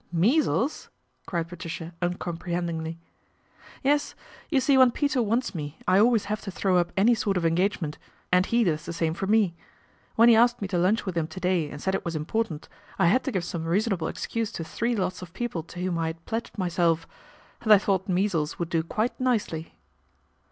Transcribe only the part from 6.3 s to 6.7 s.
to